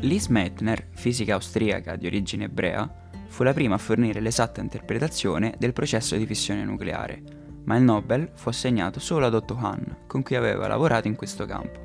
[0.00, 2.88] Lise Meitner, fisica austriaca di origine ebrea,
[3.28, 7.22] fu la prima a fornire l'esatta interpretazione del processo di fissione nucleare,
[7.64, 11.46] ma il Nobel fu assegnato solo ad Otto Hahn, con cui aveva lavorato in questo
[11.46, 11.80] campo.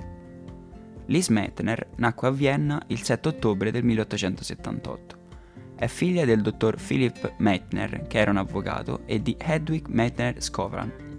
[1.05, 5.19] Lise Meitner nacque a Vienna il 7 ottobre del 1878.
[5.75, 11.10] È figlia del dottor Philipp Meitner, che era un avvocato, e di Hedwig Meitner Skovran.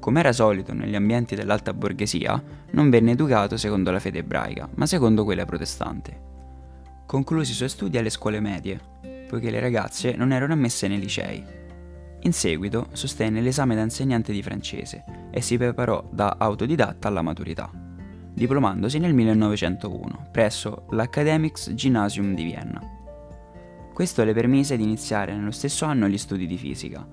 [0.00, 4.86] Come era solito negli ambienti dell'alta borghesia, non venne educato secondo la fede ebraica, ma
[4.86, 6.28] secondo quella protestante.
[7.04, 8.80] Concluse i suoi studi alle scuole medie,
[9.28, 11.44] poiché le ragazze non erano ammesse nei licei.
[12.22, 17.70] In seguito sostenne l'esame da insegnante di francese e si preparò da autodidatta alla maturità,
[18.32, 22.80] diplomandosi nel 1901 presso l'Academics Gymnasium di Vienna.
[23.92, 27.06] Questo le permise di iniziare nello stesso anno gli studi di fisica,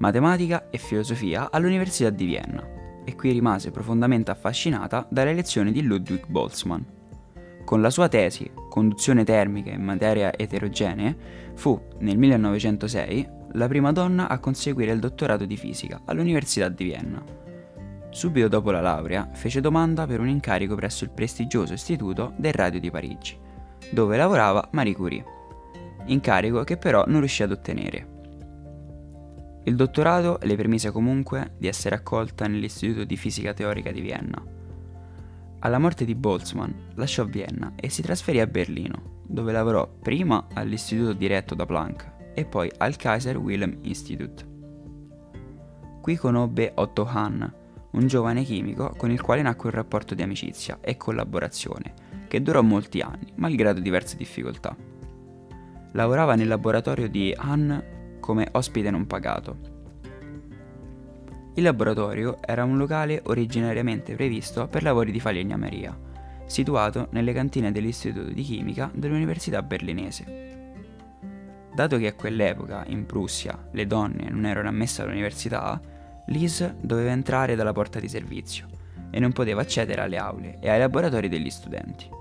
[0.00, 2.66] matematica e filosofia all'Università di Vienna
[3.04, 6.82] e qui rimase profondamente affascinata dalle lezioni di Ludwig Boltzmann.
[7.64, 11.16] Con la sua tesi Conduzione termica in materia eterogenee
[11.54, 17.22] fu, nel 1906, la prima donna a conseguire il dottorato di fisica all'Università di Vienna.
[18.10, 22.80] Subito dopo la laurea fece domanda per un incarico presso il prestigioso Istituto del Radio
[22.80, 23.38] di Parigi,
[23.90, 25.24] dove lavorava Marie Curie
[26.06, 28.19] incarico che però non riuscì ad ottenere.
[29.64, 34.42] Il dottorato le permise comunque di essere accolta nell'Istituto di Fisica Teorica di Vienna.
[35.60, 41.12] Alla morte di Boltzmann lasciò Vienna e si trasferì a Berlino, dove lavorò prima all'istituto
[41.12, 44.48] diretto da Planck e poi al Kaiser Wilhelm Institute.
[46.00, 47.52] Qui conobbe Otto Hahn,
[47.90, 51.94] un giovane chimico con il quale nacque un rapporto di amicizia e collaborazione
[52.28, 54.74] che durò molti anni, malgrado diverse difficoltà
[55.92, 57.82] lavorava nel laboratorio di Han
[58.20, 59.78] come ospite non pagato.
[61.54, 65.98] Il laboratorio era un locale originariamente previsto per lavori di falegnameria,
[66.46, 70.48] situato nelle cantine dell'Istituto di Chimica dell'Università berlinese.
[71.74, 75.80] Dato che a quell'epoca, in Prussia, le donne non erano ammesse all'università,
[76.26, 78.66] Lise doveva entrare dalla porta di servizio
[79.10, 82.19] e non poteva accedere alle aule e ai laboratori degli studenti.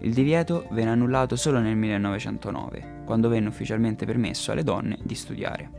[0.00, 5.70] Il divieto venne annullato solo nel 1909, quando venne ufficialmente permesso alle donne di studiare.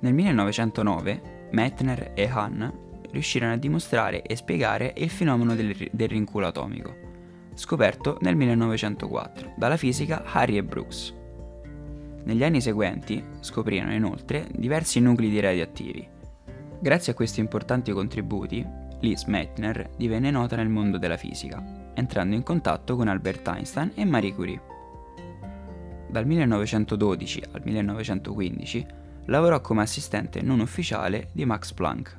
[0.00, 2.72] Nel 1909 Meitner e Hahn
[3.10, 6.94] riuscirono a dimostrare e spiegare il fenomeno del, del rinculo atomico,
[7.54, 11.14] scoperto nel 1904 dalla fisica Harry Brooks.
[12.24, 16.08] Negli anni seguenti scoprirono inoltre diversi nuclei di radioattivi.
[16.80, 18.66] Grazie a questi importanti contributi,
[19.00, 24.04] Lise Meitner divenne nota nel mondo della fisica entrando in contatto con Albert Einstein e
[24.04, 24.60] Marie Curie.
[26.08, 28.86] Dal 1912 al 1915
[29.26, 32.18] lavorò come assistente non ufficiale di Max Planck.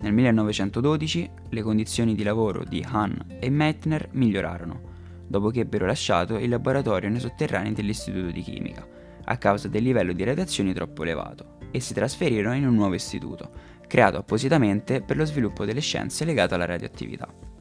[0.00, 4.92] Nel 1912 le condizioni di lavoro di Hahn e Meitner migliorarono,
[5.26, 8.86] dopo che ebbero lasciato il laboratorio nei sotterranei dell'Istituto di Chimica,
[9.24, 13.50] a causa del livello di radiazioni troppo elevato, e si trasferirono in un nuovo istituto,
[13.86, 17.52] creato appositamente per lo sviluppo delle scienze legate alla radioattività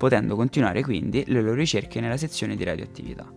[0.00, 3.30] potendo continuare quindi le loro ricerche nella sezione di radioattività.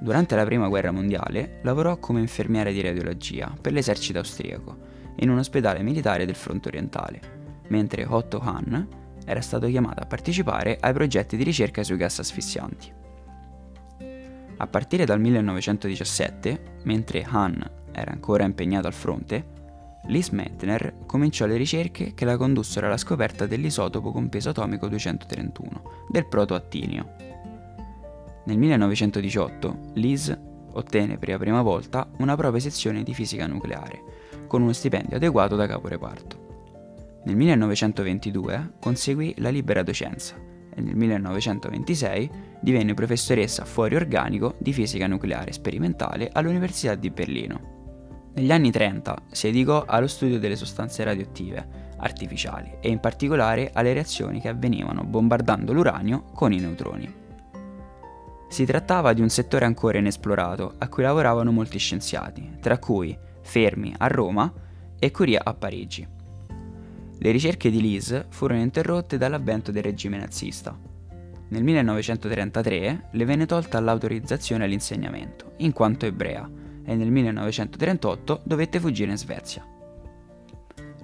[0.00, 4.76] Durante la Prima Guerra Mondiale lavorò come infermiera di radiologia per l'esercito austriaco
[5.18, 7.20] in un ospedale militare del fronte orientale,
[7.68, 8.88] mentre Otto Hahn
[9.24, 12.92] era stato chiamato a partecipare ai progetti di ricerca sui gas asfissianti.
[14.56, 19.58] A partire dal 1917, mentre Hahn era ancora impegnato al fronte,
[20.06, 25.82] Lise Meitner cominciò le ricerche che la condussero alla scoperta dell'isotopo con peso atomico 231,
[26.08, 27.14] del protoattinio.
[28.44, 34.02] Nel 1918 Lise ottenne per la prima volta una propria sezione di fisica nucleare,
[34.46, 36.48] con uno stipendio adeguato da caporeparto.
[37.24, 40.34] Nel 1922 conseguì la libera docenza
[40.74, 47.79] e nel 1926 divenne professoressa fuori organico di fisica nucleare sperimentale all'Università di Berlino.
[48.32, 53.92] Negli anni 30 si dedicò allo studio delle sostanze radioattive artificiali e in particolare alle
[53.92, 57.12] reazioni che avvenivano bombardando l'uranio con i neutroni.
[58.48, 63.94] Si trattava di un settore ancora inesplorato a cui lavoravano molti scienziati, tra cui Fermi
[63.98, 64.52] a Roma
[64.98, 66.06] e Curie a Parigi.
[67.18, 70.76] Le ricerche di Lise furono interrotte dall'avvento del regime nazista.
[71.48, 76.48] Nel 1933 le venne tolta l'autorizzazione all'insegnamento, in quanto ebrea,
[76.84, 79.64] e nel 1938 dovette fuggire in Svezia.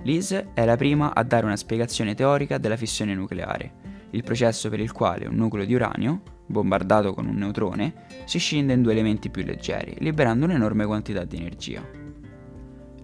[0.03, 3.73] Lise è la prima a dare una spiegazione teorica della fissione nucleare,
[4.11, 7.93] il processo per il quale un nucleo di uranio, bombardato con un neutrone,
[8.25, 11.83] si scinde in due elementi più leggeri, liberando un'enorme quantità di energia.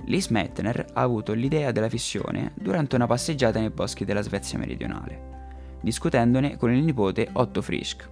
[0.05, 5.79] Lise Meitner ha avuto l'idea della fissione durante una passeggiata nei boschi della Svezia meridionale,
[5.81, 8.12] discutendone con il nipote Otto Frisch.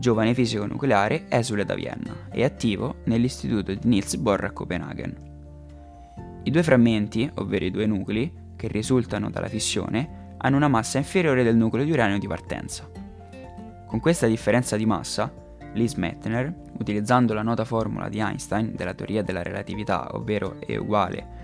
[0.00, 5.28] Giovane fisico nucleare esule da Vienna e attivo nell'istituto di Niels Bohr a Copenaghen.
[6.42, 11.42] I due frammenti, ovvero i due nuclei, che risultano dalla fissione, hanno una massa inferiore
[11.42, 12.90] del nucleo di uranio di partenza.
[13.86, 15.32] Con questa differenza di massa,
[15.74, 21.38] Lise Meitner, utilizzando la nota formula di Einstein della teoria della relatività, ovvero E uguale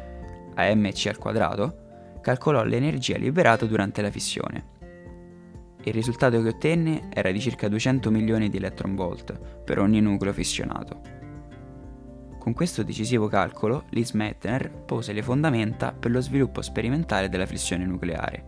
[0.55, 4.75] a mc al quadrato, calcolò l'energia liberata durante la fissione.
[5.87, 11.01] Il risultato che ottenne era di circa 200 milioni di electronvolt per ogni nucleo fissionato.
[12.41, 17.87] Con questo decisivo calcolo, Lise Meitner pose le fondamenta per lo sviluppo sperimentale della fissione
[17.87, 18.45] nucleare,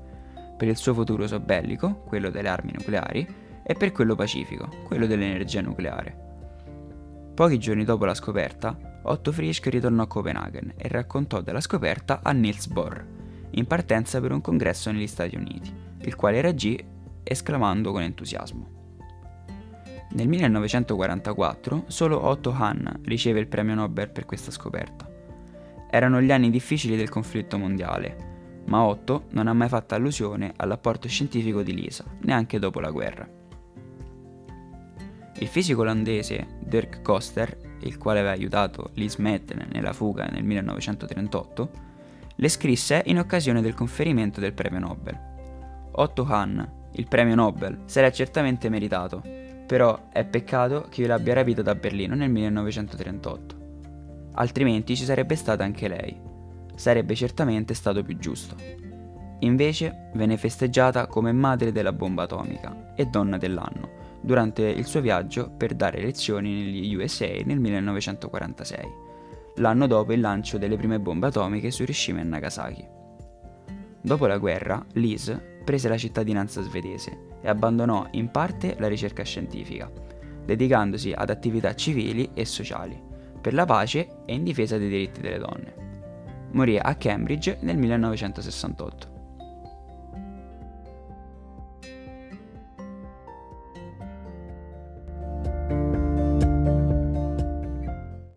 [0.57, 3.25] per il suo futuro uso bellico, quello delle armi nucleari,
[3.63, 6.27] e per quello pacifico, quello dell'energia nucleare.
[7.35, 12.33] Pochi giorni dopo la scoperta, Otto Frisch ritornò a Copenaghen e raccontò della scoperta a
[12.33, 13.07] Niels Bohr,
[13.51, 16.97] in partenza per un congresso negli Stati Uniti, il quale reagì
[17.29, 18.77] esclamando con entusiasmo.
[20.11, 25.09] Nel 1944 solo Otto Hahn riceve il premio Nobel per questa scoperta.
[25.91, 31.09] Erano gli anni difficili del conflitto mondiale, ma Otto non ha mai fatto allusione all'apporto
[31.09, 33.29] scientifico di Lisa, neanche dopo la guerra.
[35.41, 41.71] Il fisico olandese Dirk Koster il quale aveva aiutato Lise Meitner nella fuga nel 1938,
[42.37, 45.27] le scrisse in occasione del conferimento del premio Nobel.
[45.93, 49.23] Otto Hahn, il premio Nobel, sarà certamente meritato,
[49.67, 53.57] però è peccato che io l'abbia rapito da Berlino nel 1938.
[54.35, 56.19] Altrimenti ci sarebbe stata anche lei.
[56.75, 58.57] Sarebbe certamente stato più giusto.
[59.41, 65.51] Invece venne festeggiata come madre della bomba atomica e donna dell'anno, durante il suo viaggio
[65.51, 69.07] per dare lezioni negli USA nel 1946,
[69.57, 72.87] l'anno dopo il lancio delle prime bombe atomiche su Hiroshima e Nagasaki.
[74.01, 75.37] Dopo la guerra, Liz
[75.69, 79.93] prese la cittadinanza svedese e abbandonò in parte la ricerca scientifica,
[80.43, 82.99] dedicandosi ad attività civili e sociali,
[83.39, 85.75] per la pace e in difesa dei diritti delle donne.
[86.53, 89.18] Morì a Cambridge nel 1968.